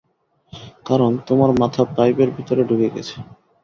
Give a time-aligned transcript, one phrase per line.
[0.85, 3.15] কারণ, তোমার মাথা পাইপের ভেতরে ঢুকে গেছে।